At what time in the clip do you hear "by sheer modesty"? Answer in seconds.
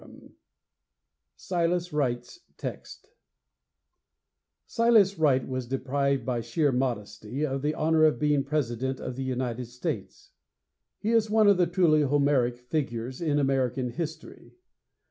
6.25-7.45